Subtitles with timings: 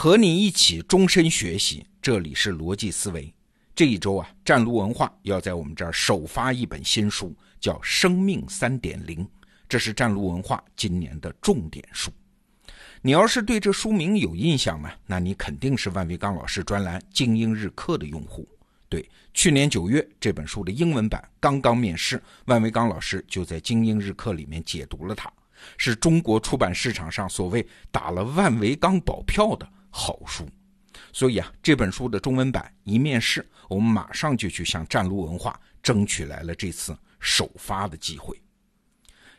[0.00, 3.34] 和你一起终身学习，这里是逻辑思维。
[3.74, 9.24] 这一周啊，湛卢文化要在我们这儿首发一本新书，叫《生命三点零》，
[9.68, 12.12] 这是湛卢文化今年的重点书。
[13.02, 18.48] 你要是对这书名有印象呢，那你肯定是万维刚老师专栏精英日课的用户。
[18.88, 19.04] 对，
[19.34, 25.28] 去年九月这本书的英文版刚刚面世，万维刚老师就在精英日课里面解读了它，
[25.76, 30.48] 是中国出版市场上所谓打了万维刚保票的好书。
[31.12, 38.40] 所以啊，这本书的中文版一面世，我们马上就去向湛卢文化争取来了这次首发的机会。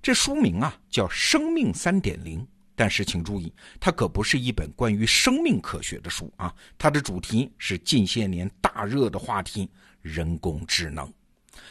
[0.00, 2.40] 这书名啊叫《生命三点零》。
[2.78, 3.50] 但是请注意，
[3.80, 6.54] 它可不是一本关于生命科学的书啊！
[6.76, 9.66] 它的主题是近些年大热的话题——
[10.02, 11.10] 人工智能，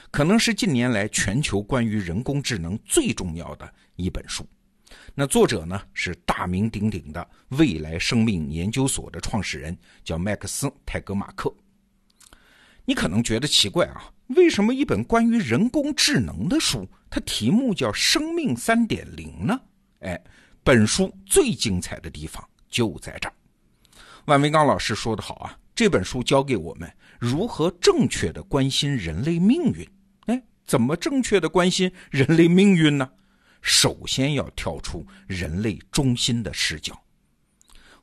[0.09, 4.43] 可能是近年来全球关于人工智能最重要的一本书。
[5.15, 11.51] 那作者呢是大名鼎鼎的未来生命研究所的创始人，叫麦克斯泰格马克。
[12.83, 19.59] 你可能觉得奇怪啊，为什么一本关于人工智能的书，它题目叫《生命三点零》呢？
[20.01, 20.21] 哎。
[20.63, 23.33] 本书最精彩的地方就在这儿。
[24.25, 29.87] 万维刚老师说的好啊，这本书教给我们如何正确的关心人类命运。
[30.25, 33.07] 哎，怎么正确的关心人类命运呢？
[33.65, 37.01] 首先要跳出人类中心的视角。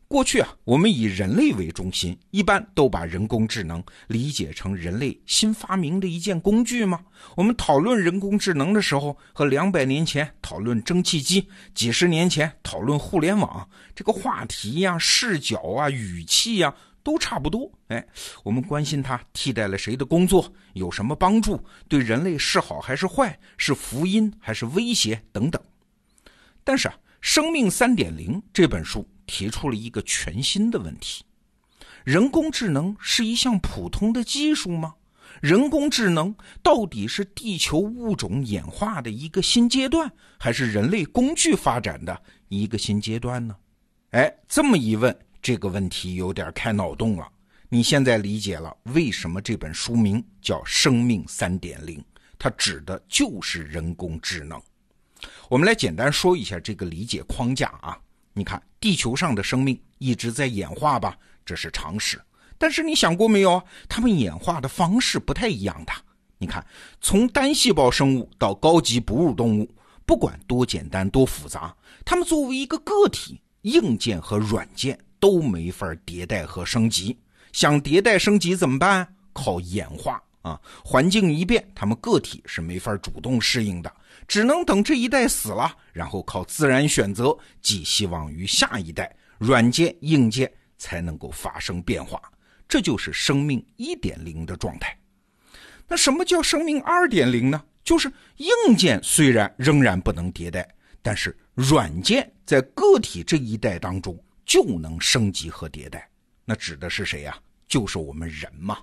[0.09, 7.01] 过去啊，我们以人类为中心，一般都把人工智能理解成人类新发明的一件工具吗？
[7.37, 17.71] 我们讨论人工智能的时候，和两百年前讨论蒸汽机、几十年前讨论互联网，这个话题呀、视角啊、语气呀都差不多。
[17.89, 18.07] 哎，
[18.43, 25.63] 我们关心它替代了谁的工作，有什么帮助，对人类是好还是坏，是福音还是威胁等等。
[26.65, 29.09] 但是啊，《生命三点零》这本书。
[29.25, 31.25] 提出了一个全新的问题：
[32.05, 34.97] 人工智能是一项普通的技术吗？
[35.41, 43.57] 人工智能到底是地球物种演化的一个新阶段，还是人类工具发展的一个新阶段呢？
[44.11, 47.29] 哎，这么一问，这个问题有点开脑洞了。
[47.69, 51.99] 你现在理解了为什么这本书名叫《生命三点零》，
[52.39, 54.63] 它指的就是人工智能。
[55.49, 57.99] 我们来简单说一下这个理解框架啊。
[58.33, 62.21] 你看，地球上的生命一直在演化吧，这是常识。
[62.57, 63.61] 但是你想过没有？
[63.89, 65.93] 它们演化的方式不太一样的。
[66.39, 66.65] 你看，
[67.01, 69.69] 从单细胞生物到高级哺乳动物，
[70.07, 77.17] 不管多简单多复杂，它们作为一个个体，硬件和软件都没法迭代和升级。
[77.53, 79.07] 想迭代升级怎么办？
[79.33, 80.61] 靠演化啊！
[80.85, 83.93] 环境一变，他们个体是没法主动适应的。
[84.27, 92.21] 只能等这一代死了，然后靠自然选择寄希望于下一代，软件硬件才能够发生变化。
[92.67, 94.99] 这就是生命一点零的状态。
[95.87, 97.63] 那什么叫生命二点零呢？
[97.85, 100.67] 就是硬件虽然仍然不能迭代，
[101.01, 106.09] 但是软件在个体这一代当中就能升级和迭代。
[106.45, 107.39] 那指的是谁呀？
[107.69, 108.79] 就是我们人嘛。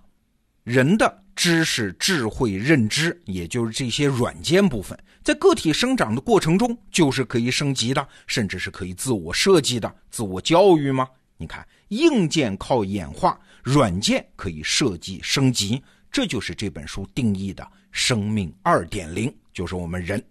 [0.64, 11.08] 人的知识、智慧、认知，也就是这些软件部分，在个体生长的过程中，就是可以升级的，甚至是可以自我设计的、自我教育吗？
[11.38, 15.82] 你看，硬件靠演化，软件可以设计升级，
[16.12, 20.24] 这就是这本书定义的生命二点零，就是我们人。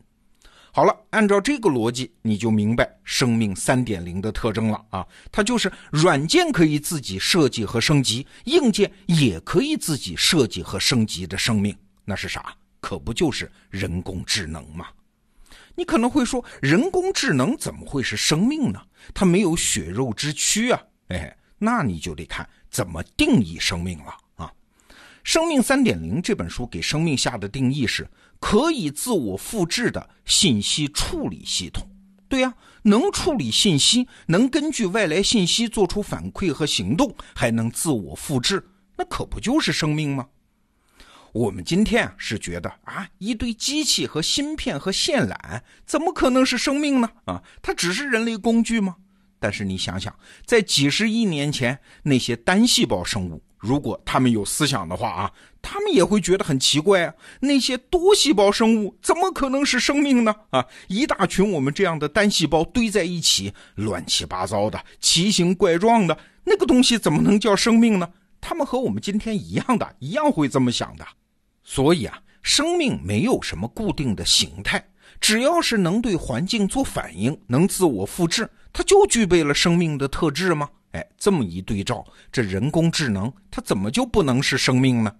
[0.72, 5.06] 好了，按照这个逻辑，你就明白生命三点零的特征了啊！
[5.32, 11.76] 它就是软件可以自己设计和升级，硬件也可以自己设计和升级的生命。
[12.04, 12.54] 那是啥？
[12.80, 14.86] 可不就是人工智能吗？
[15.74, 18.80] 你可能会说，人工智能怎么会是生命呢？
[19.12, 20.80] 它没有血肉之躯啊！
[21.08, 24.10] 哎，那你就得看怎么定义生命了！
[25.24, 28.08] 《生命三点零》这本书给生命下的定义是。
[28.40, 31.90] 可以自我复制的信息处理系统，
[32.28, 38.64] 对呀，能处理信息，能根据外来信息做出反馈和行动，还能自我复制，
[38.96, 40.28] 那可不就是生命吗？
[41.32, 47.10] 我们今天啊是觉得啊，一堆机器和芯片和线缆怎么可能是生命呢？
[47.24, 48.94] 啊，它只是人类工具吗？
[49.40, 50.16] 但是你想想，
[50.46, 53.42] 在几十亿年前，那些单细胞生物。
[53.58, 57.14] 如果他们有思想的话啊，他们也会觉得很奇怪啊。
[57.40, 60.34] 那些多细胞生物怎么可能是生命呢？
[60.50, 68.08] 啊，一大群我们这样的单细胞堆在一起，乱七八糟的，奇形怪状的，那个东西怎么能叫生命呢？
[68.40, 71.04] 他们和我们今天一样的，一样会这么想的。
[71.64, 74.88] 所以啊，生命没有什么固定的形态，
[75.20, 80.70] 只要是能对环境做反应，能自我复制，它就具备了生命的特质吗？
[80.92, 85.14] 哎，这么一对照，这人工智能它怎么就不能是生命呢？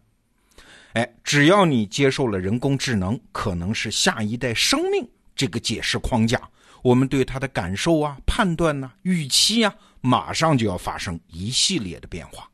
[0.95, 5.07] 哎，只要你接受了人工智能可能是下一代生命
[5.37, 6.41] 这个解释框架，
[6.83, 12.51] 我们对它的感受啊、判断呐、预期啊，马上就要发生一系列的变化。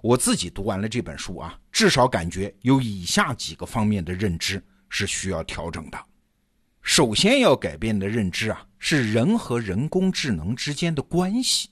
[0.00, 5.98] 我自己读完了这本书啊，至少感觉有以下几个方面的认知是需要调整的。
[6.82, 11.68] 首先要改变的认知啊，是人和人工智能之间的关系。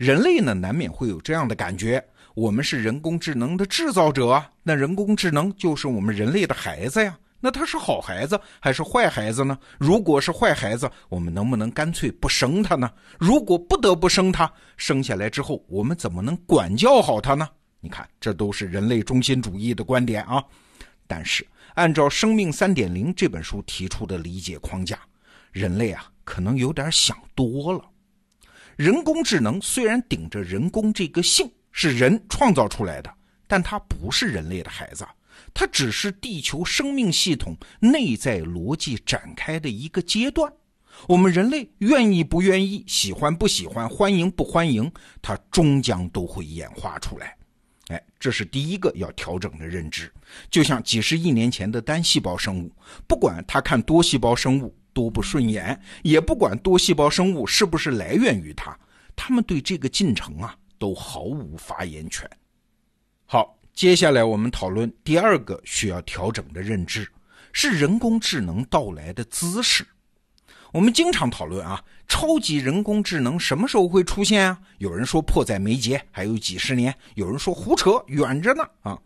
[0.00, 2.02] 人类呢，难免会有这样的感觉。
[2.32, 7.18] 我们是人工智能的制造者啊，那人工智能就是我们人类的孩子呀。
[7.38, 9.58] 那他是好孩子还是坏孩子呢？
[9.78, 12.90] 如果是坏孩子，我们能不能干脆不生他呢？
[13.18, 17.46] 如果不得不生他，生下来之后，我们怎么能管教好他呢？
[17.80, 20.42] 你看，这都是人类中心主义的观点啊。
[21.06, 24.98] 但是，按照《生命三点零》这本书提出的理解框架，
[25.52, 27.84] 人类啊，可能有点想多了。
[28.80, 31.46] 人工智能虽然顶着“人工”这个姓。
[31.70, 33.14] 是人创造出来的，
[33.46, 35.06] 但它不是人类的孩子，
[35.54, 40.52] 它只是地球生命系统内在逻辑展开的一个阶段。
[41.06, 44.90] 我们人类愿意不愿意、喜欢不喜欢、欢迎不欢迎，
[45.22, 47.36] 它终将都会演化出来。
[47.86, 50.10] 哎，这是第一个要调整的认知。
[50.50, 52.72] 就像几十亿年前的单细胞生物，
[53.06, 58.78] 不管他看多细胞生物多不顺眼，也不管多细胞生物是不是来源于它，
[59.14, 60.56] 他们对这个进程啊。
[60.80, 62.26] 都毫无发言权。
[63.26, 67.06] 好，接下来我们讨论第二个需要调整的认知，
[67.52, 69.86] 是人工智能到来的姿势。
[70.72, 74.58] 我们经常讨论啊，超级人工智能什么时候会出现啊？
[74.78, 78.98] 有人说迫在眉睫，还有几十年；有人说胡扯，远着呢啊。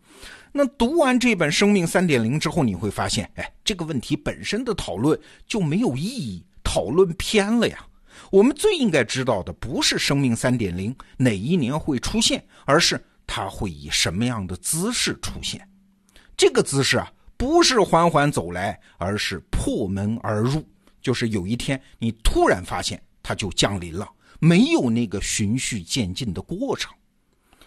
[0.51, 7.85] 那读完这本《生命三点零》之后，你会发现，哎，这个问题本身的讨论就没有意义，讨论偏了呀。
[8.31, 15.67] 我们最应该知道的不是生命三点零哪一年会出现，而是它会以什么样的姿势出现。
[16.37, 20.63] 这个姿势啊，不是缓缓走来，而是破门而入。
[21.05, 24.09] 就是有一天你突然发现它就降临了，
[24.39, 26.91] 没有那个循序渐进的过程。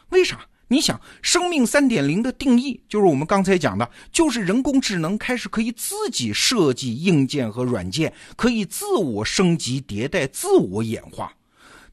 [0.09, 0.49] 为啥？
[0.67, 11.33] 你想，生命三点零的定义就是我们刚才讲的，就是人工智能开始可以自己设计硬件和软件，可以自我升级迭代、自我演化。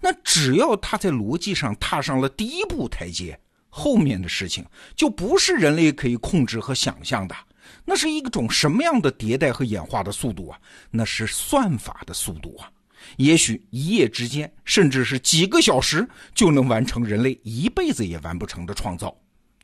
[0.02, 3.40] 那只要它在逻辑上踏上了第一步台阶，
[3.70, 4.66] 后面的事情
[4.96, 7.36] 就不是人类可以控制和想象的。
[7.86, 10.60] 那是一种什么样的迭代和演化的速度啊？
[10.92, 12.70] 那是算法的速度啊！
[13.18, 19.16] 也许一夜之间，甚至是几个小时，就能完成人类一辈子也完不成的创造。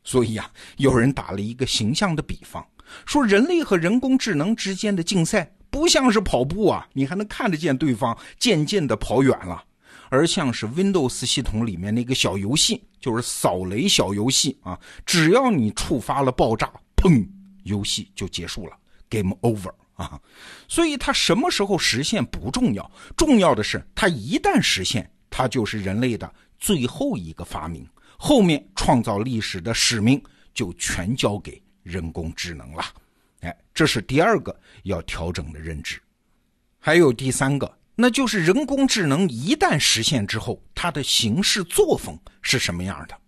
[0.03, 2.65] 所以呀，有人打了一个形象的比方，
[3.06, 9.63] 说人类和人工智能之间的竞赛，不像是跑步啊，你还能看得见对方渐渐的跑远了，
[10.09, 17.27] 而像是 Windows 系统里面那个小游戏，就是扫雷小游戏啊，只要你触发了爆炸，砰，
[17.63, 18.78] 游戏就结束了
[19.10, 19.74] ，Game Over。
[19.96, 20.19] 啊，
[20.68, 27.88] 所以它什么时候实现不重要，重要的是它一旦实现，它就是人类的最后一个发明，
[28.18, 30.19] 后面创造历史的使命
[30.56, 32.84] 就全交给人工智能了。
[33.42, 36.02] 哎，这是第二个要调整的认知。
[36.80, 43.20] 还有第三个，那就是人工智能一旦实现之后，它的行事作风是什么样的？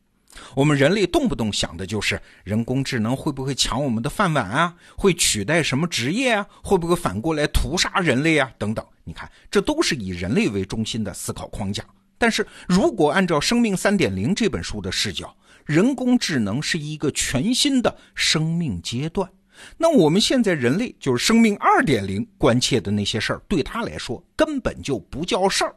[0.56, 4.76] 我们人类动不动想的就是人工智能会不会抢我们的饭碗啊？
[4.98, 6.48] 会取代什么职业啊？
[6.64, 8.52] 会不会反过来屠杀人类啊？
[8.58, 11.84] 等等，你看，这都是以人类为中心的思考框架。
[12.18, 15.36] 但是如果按照《生命三点零》这本书的视角，
[15.66, 19.30] 人工智能是一个全新的生命阶段，
[19.78, 25.76] 那我们现在人类就是生命二点零关切的那些事儿，对他来说根本就不叫事儿。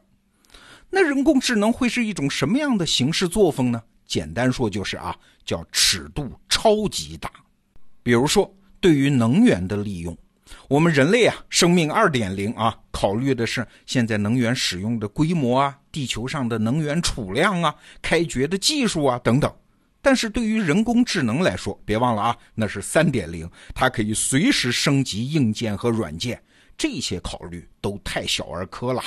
[0.88, 3.82] 那人工智能会是一种什么样的行事作风呢？
[4.06, 7.30] 简单说就是啊，叫尺度超级大。
[8.02, 10.16] 比如说，对于能源的利用，
[10.68, 19.52] 我们人类啊，生命二点零啊，考虑的是现在能源使用的规模啊，地球上的能源储量啊，开掘的技术啊等等。
[20.00, 26.40] 但是对于人工智能来说，别忘了啊，那是三点零，它可以随时升级硬件和软件，
[26.78, 29.02] 这些考虑都太小儿科了。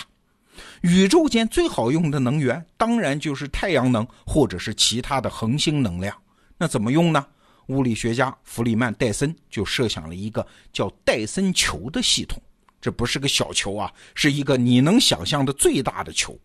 [0.81, 6.15] 宇宙间最好用的能源，当然就是太阳能或者是其他的恒星能量。
[6.57, 7.25] 那怎么用呢？
[7.67, 12.41] 物理学家弗里曼·戴森就设想了一个叫戴森球的系统。
[12.81, 16.35] 这不是个小球啊，是一个你能想象的最大的球。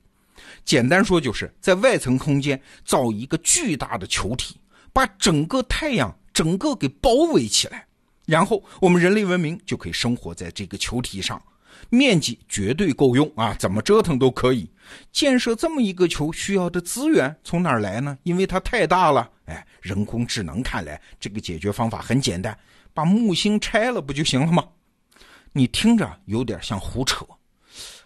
[0.65, 4.57] 简单说，就是在外层空间造一个巨大的球体，
[4.93, 7.87] 把整个太阳整个给包围起来，
[8.27, 11.41] 然后我们人类文明就可以生活在这个球体上。
[11.91, 14.71] 面积绝对够用啊，怎么折腾都可以。
[15.11, 18.19] 建设这么一个球需要的资源从哪儿来呢？
[18.23, 19.31] 因为它太大了。
[19.47, 22.57] 哎，人工智能看来这个解决方法很简单，
[22.93, 24.65] 把木星拆了不就行了吗？
[25.53, 27.27] 你听着有点像胡扯。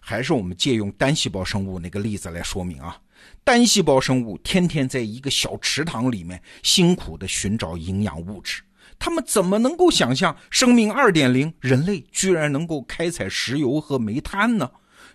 [0.00, 2.98] 还是我们借用单细胞生物那个例子来说明啊。
[3.44, 8.62] 单细胞生物天天在一个小池塘里面辛苦地寻找营养物质，
[8.98, 14.70] 他们怎么能够想象生命二点零人类居然能够开采石油和煤炭呢？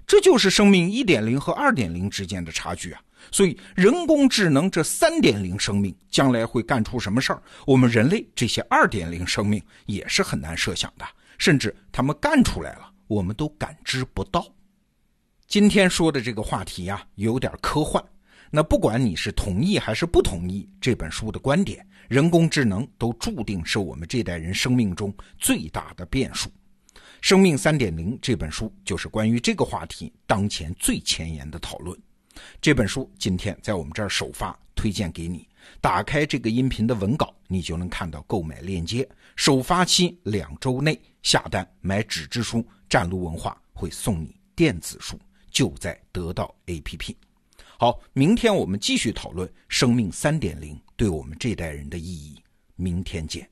[0.05, 3.01] 这就是生命一点零和二点零之间的差距啊！
[3.31, 11.05] 所以人工智能这三点零生命将来会干出什么事儿，我们人类这些二点零生命也是很难设想的，
[11.37, 14.45] 甚至他们干出来了，我们都感知不到。
[15.47, 18.03] 今天说的这个话题呀，有点科幻。
[18.55, 26.49] 那不管你是同意还是不同意这本书的观点，人工智能都注定是我们这代人生命中最大的变数。
[27.19, 31.99] 《生命三点零》这本书就是关于这个话题当前最前沿的讨论。
[32.61, 35.47] 这本书今天在我们这儿首发，推荐给你。
[35.81, 39.09] 打开这个音频的文稿，你就能看到购买链接。
[39.35, 45.19] 首发期两周内下单买纸质书，湛卢文化会送你电子书。
[45.49, 47.15] 就在得到 APP。
[47.79, 52.37] 好，明天我们继续讨论生命三点零对我们这代人的意义。
[52.75, 53.49] 明天见。